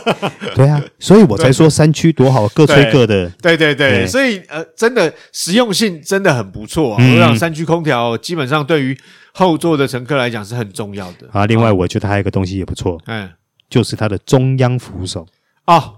[0.54, 3.28] 对啊，所以我才说山区多好，各吹各的。
[3.40, 7.02] 对对对，对所以呃，真的实用性真的很不错啊。
[7.14, 8.96] 我想三区空调基本上对于
[9.32, 11.46] 后座的乘客来讲是很重要的啊。
[11.46, 13.28] 另外，我觉得还有一个东西也不错，嗯，
[13.68, 15.26] 就是它的中央扶手
[15.66, 15.94] 哦。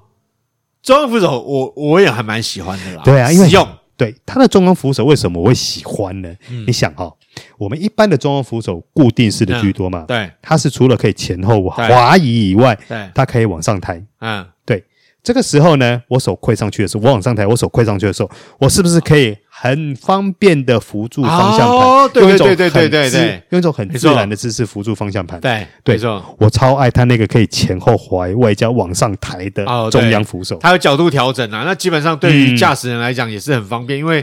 [0.83, 3.03] 中央扶手，我我也还蛮喜欢的啦。
[3.05, 3.67] 对啊，因为实用。
[3.97, 6.29] 对它的中央扶手，为什么我会喜欢呢？
[6.51, 7.17] 嗯、你想哈、哦，
[7.59, 14.85] 我们一般的中央扶手固定式的居多嘛，嗯、对，它是除了可以前后滑移以外，对，它可以往上抬，嗯，对。
[15.23, 21.79] 这个时候呢，我手跪上去的时候，我往上抬，我手跪上去的时候，我是不是可以很方便的扶住方向盘？
[21.79, 25.41] 哦，对对对对对对对，用一种很自然的姿势扶住方向盘。
[25.41, 25.99] 对对，
[26.37, 31.63] 我超爱它那个可以前后滑外加往上抬的中央扶手，它有角度调整啊。
[31.65, 34.23] 那基本上对于驾驶人来讲也是很方便，因为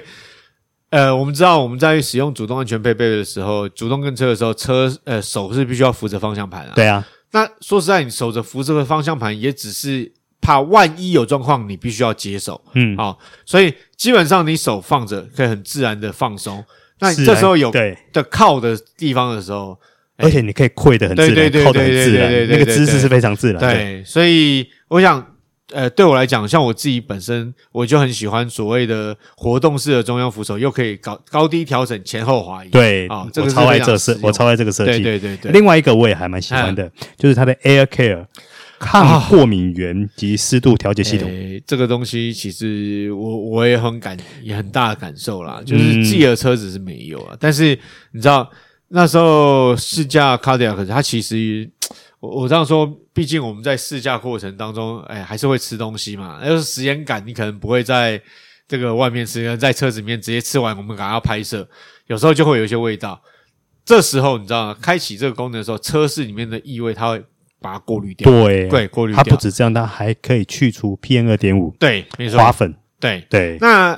[0.91, 6.73] 呃，我们知道我们在使用主动安全配备的时候，主动跟车的时候，车呃手是必须要扶着方向盘啊。
[6.75, 10.11] 对啊，那说实在，你手着扶这个方向盘也只是。
[10.43, 16.65] 怕万一有状况，你必须要接手，嗯，好，所以基本上你手放着可以很自然的放松。
[16.97, 17.71] 那这时候有
[18.11, 19.79] 的靠的地方的时候，
[20.17, 23.59] 而且你可以跪的很自然，靠得很自然，那个姿势是非常自然。
[23.59, 25.30] 对，所以我想，
[25.71, 32.69] 呃，对我来讲，像我自己本身，我就很喜欢所谓的活动式的中央扶手，又可以高高低调整，前后滑移。
[32.69, 35.01] 对，啊，这个超爱这设，我超爱这个设计。
[35.01, 35.51] 对对对对。
[35.51, 38.25] 另外一个我也还蛮喜欢的，就是它的 Air Care。
[38.83, 41.29] 抗过敏源及湿度调节系统。
[41.29, 47.77] 欸，这个东西其实我我也很感也很大的感受啦，就是自己的车子是没有啊，嗯、但是
[48.11, 48.49] 你知道
[48.87, 51.69] 那时候试驾 Kodiaq，它其实
[52.19, 58.21] 我我这样说，毕竟我们在试驾过程当中，哎，还是会吃东西嘛，要是时间赶，你可能不会在
[58.67, 61.67] 这个外面吃，在车子里面直接吃完，我们赶快要拍摄，
[62.07, 63.21] 有时候就会有一些味道。
[63.83, 64.77] 这时候你知道吗？
[64.81, 67.23] 开启这个功能的时候，车室里面的异味它会。
[67.63, 69.23] 把它过滤掉，对对，过滤掉。
[69.23, 73.55] 它不止这样，它还可以去除 PM 二点五，对，没错，花粉，对对。
[73.61, 73.95] 那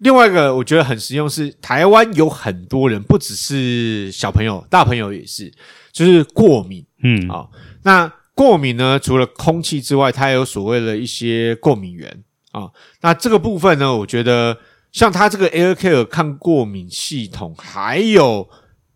[0.00, 5.50] 另外一个我觉得很实用是，台湾有很多人，不只是小朋友，大朋友也是，
[5.90, 7.50] 就是过敏，嗯，好、哦。
[7.82, 12.08] 那过敏呢，除了空气之外，它还有所谓的一些过敏源
[12.52, 12.72] 啊、哦。
[13.00, 14.56] 那这个部分呢，我觉得
[14.92, 18.48] 像它这个 AirCare 抗过敏系统，还有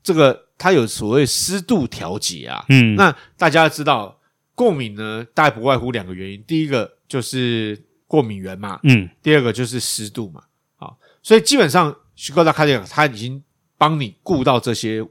[0.04, 0.40] 这个。
[0.58, 4.16] 它有所谓湿度调节啊，嗯，那大家知道
[4.54, 7.76] 过敏呢，大概不外乎两个原因，第一个就是
[8.06, 10.40] 过敏源嘛，嗯，第二个就是湿度嘛，
[10.76, 13.42] 好，所以基本上 Skoda Kodiaq 它已经
[13.76, 15.04] 帮你顾到这些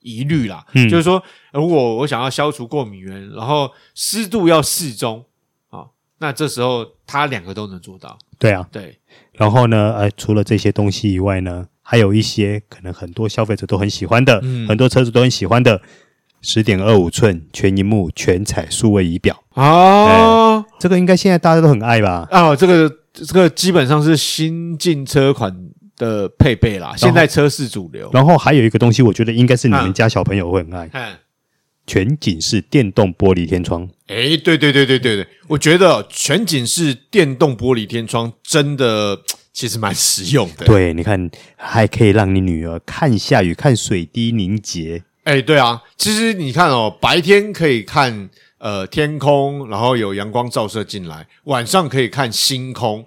[0.00, 1.22] 疑虑啦，嗯，就是说
[1.52, 5.24] 如果我想要消除过敏源，然后湿度要适中，
[5.70, 5.86] 啊，
[6.18, 8.98] 那这时候它两个都能做到，对啊，对，
[9.32, 11.66] 然后呢，呃，除了这些东西以外呢？
[11.82, 15.82] 还有一些可能很多消费者都很喜欢的，嗯、很多车主都很喜欢的，
[16.40, 19.42] 十点二五寸全荧幕全彩数位仪表。
[19.54, 22.28] 哦，这个应该现在大家都很爱吧？
[22.30, 25.52] 啊，这个这个基本上是新进车款
[26.00, 28.10] 的配备啦，现在车是主流。
[28.12, 31.16] 然后还有一个东西，我觉得应该是你们家小朋友会很爱，嗯、
[31.86, 33.88] 全景式电动玻璃天窗。
[34.06, 39.20] 诶，对对对对对对，我觉得全景式电动玻璃天窗真的。
[39.52, 45.02] 其实蛮实用的，对，你看还可以让你女儿看下雨，看水滴凝结。
[45.24, 53.04] 哎，对啊，其实你看哦，白天可以看呃天空，然后有阳光照射进来，晚上可以看星空，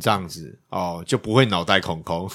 [0.00, 2.30] 这样子哦就不会脑袋空空。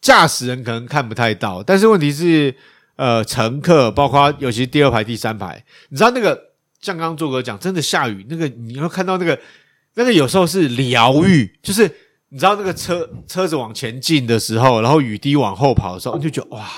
[0.00, 2.54] 驾驶人可能看不太到，但是问题是
[2.96, 6.38] 呃乘客，包括尤其第二排、第三排，你知道那个
[6.80, 9.38] 像刚刚做哥讲，真的下雨，那个你会看到那个
[9.94, 11.90] 那个有时候是疗愈，就是。
[12.30, 16.68] 你知道那个车车子往前进的时候，然后雨滴往后跑的时候，你就觉得哇，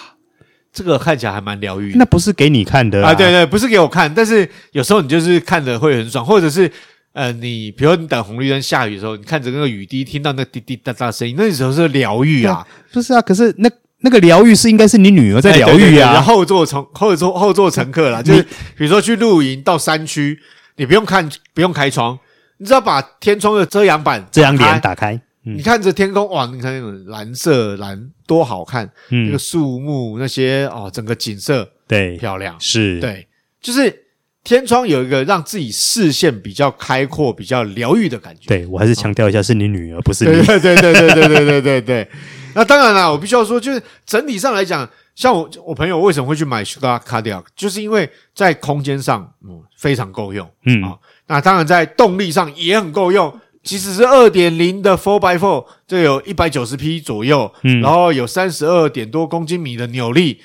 [0.73, 1.93] 这个看起来还蛮疗愈。
[1.97, 3.11] 那不是给你看的啊？
[3.11, 6.71] 啊对对，不是给我看，但是有时候你就是看着会很爽，或者是
[7.13, 12.67] 呃，你比如你等红绿灯下雨的时候，你看着那个雨滴，听到那滴滴答答声音，那时候是疗愈啊。
[12.93, 15.77] 不是啊，可是那那个疗愈是应该是你女儿在疗愈啊。
[15.77, 20.39] 对对对，然后后座乘后座后座乘客啦，就是比如说去露营到山区，
[20.77, 22.19] 你不用看不用开窗，
[22.59, 25.21] 你只要把天窗的遮阳板遮阳帘打开。
[25.47, 26.45] 嗯、你看着天空，哇！
[26.53, 33.27] 你看那种蓝色蓝多好看，嗯，那个树木那些哦，整个景色对漂亮是，对，
[33.59, 34.05] 就是
[34.43, 38.49] 天窗有一个让自己视线比较开阔、比较疗愈的感觉。
[38.49, 40.45] 对，我还是强调一下，是你女儿，哦、不是你。
[40.45, 42.09] 对对对对对对对对对对。
[42.55, 53.33] 那当然啦，我必须要说，就是整体上来讲，像我我朋友为什么会去买 Kodiaq，就是因为在空间上嗯非常够用，嗯啊、哦，那当然在动力上也很够用。
[53.63, 60.41] 即使是二点零的 Four by Four，这有一百九十匹左右，嗯，然后有三十二点多公斤米的扭力，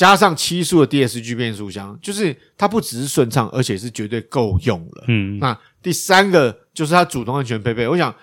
[0.00, 5.04] 加上七速的 DSG 变速箱，就是它不只是顺畅，而且是绝对够用了。
[5.08, 8.16] 嗯，那第三个就是它主动安全配备，我想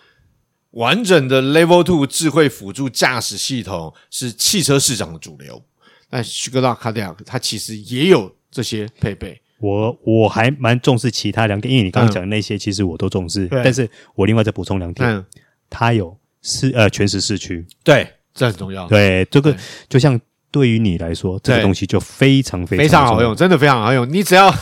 [0.71, 5.63] 完整的 Level Two 智慧辅助驾驶系统是汽车市场的主流，
[6.09, 9.39] 但 Skoda Kodiaq 它其实也有这些配备。
[9.59, 13.47] 我我还蛮重视其他两点，因为你刚刚讲的那些，其实我都重视。
[13.51, 15.23] 嗯、但是我另外再补充两点，嗯、
[15.69, 18.88] 它有四呃全时四驱，对，这很重要。
[18.88, 19.55] 对，这个
[19.88, 20.19] 就像
[20.51, 24.07] 对于你来说，这个东西就非常非常非常好用，真的非常好用。
[24.11, 24.53] 你只要。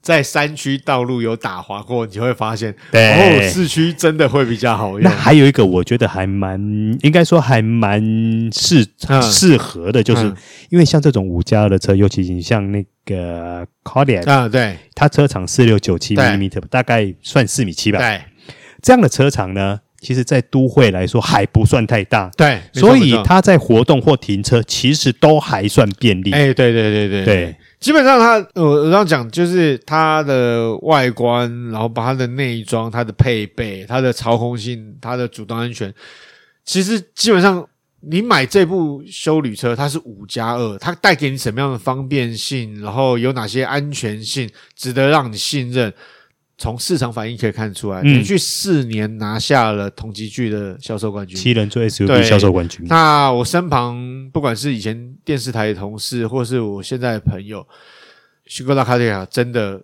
[0.00, 5.02] 在山区道路有打滑过，你就会发现，对哦，市区真的会比较好用。
[5.02, 6.58] 那还有一个，我觉得还蛮
[7.02, 8.00] 应该说还蛮
[8.52, 8.86] 适
[9.20, 10.36] 适合的，就是、嗯、
[10.70, 17.98] 因为像这种五加二的车，尤其你像那个 Kodiaq 啊，对，它车长四六九七 mm，大概算四米七吧。
[17.98, 18.22] 对，
[18.80, 22.30] 这样的车长呢，其实在都会来说还不算太大。
[22.36, 26.32] 对，所以它在活动或停车其实都还算便利。
[26.32, 27.24] 哎，对对对对对。
[27.24, 35.94] 对基本上它，它我我刚讲就是它的外观，然后把它的内装、它的配备、它的操控性、它的主动安全，
[36.64, 37.64] 其实基本上
[38.00, 45.94] 你买这部修旅车，它是五加二，它带给你什么样的方便性，然后有哪些安全性值得让你信任。
[46.58, 52.84] 从市场反应可以看出来，连续四年拿下了同级距的销售冠军，七人座 SUV 销售冠军。
[52.88, 57.64] 那我身旁不管是以前电视台的同事，或是我现在的朋友
[58.48, 59.80] ，Skoda Kodiaq 真的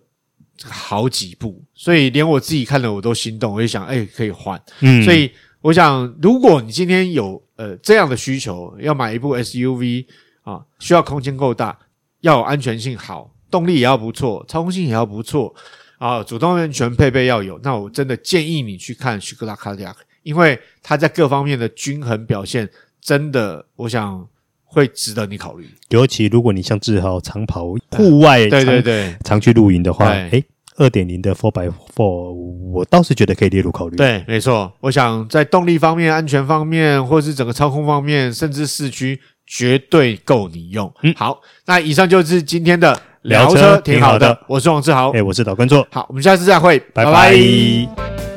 [0.63, 4.61] 好几部，所以连我自己看了我都心动，我就想，哎，可以换。
[4.81, 10.05] 嗯，所以我想，如果你今天有呃这样的需求，要买一部 SUV
[10.43, 11.79] 啊，需要空间够大，
[12.19, 15.55] 要有安全性好，动力也要不错，操控性也要不错
[15.97, 22.69] 啊，主动安全配备要有，那我真的建议你去看 Skoda Kodiaq，因为它在各方面的均衡表现，
[23.01, 24.27] 真的，我想。
[24.67, 30.43] 会值得你考虑，尤其如果你像志豪长跑户外，对对对，常去露营的话，哎，
[30.75, 32.33] 二点零的 Four by Four，
[32.73, 33.95] 我倒是觉得可以列入考虑。
[33.95, 39.17] 对，没错，我想在动力方面、安全方面，或是整个操控方面，甚至四驱，
[39.47, 40.93] 绝对够你用。
[41.03, 44.37] 嗯，好，那以上就是今天的聊车，挺好的。
[44.47, 45.85] 我是王志豪，诶，我是导观众。
[45.91, 47.11] 好，我们下次再会，拜拜。
[47.11, 48.34] 拜拜。